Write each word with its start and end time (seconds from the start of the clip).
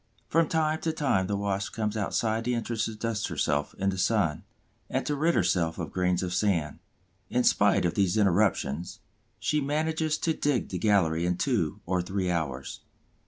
From 0.29 0.47
time 0.47 0.81
to 0.81 0.91
time 0.91 1.27
the 1.27 1.37
Wasp 1.37 1.73
comes 1.73 1.95
outside 1.95 2.43
the 2.43 2.55
entrance 2.55 2.85
to 2.85 2.95
dust 2.95 3.27
herself 3.27 3.75
in 3.75 3.91
the 3.91 3.99
sun, 3.99 4.43
and 4.89 5.05
to 5.05 5.15
rid 5.15 5.35
herself 5.35 5.77
of 5.77 5.91
grains 5.91 6.23
of 6.23 6.33
sand. 6.33 6.79
In 7.29 7.43
spite 7.43 7.85
of 7.85 7.93
these 7.93 8.17
interruptions, 8.17 8.99
she 9.37 9.61
manages 9.61 10.17
to 10.17 10.33
dig 10.33 10.69
the 10.69 10.79
gallery 10.79 11.23
in 11.27 11.37
two 11.37 11.81
or 11.85 12.01
three 12.01 12.31
hours. 12.31 12.79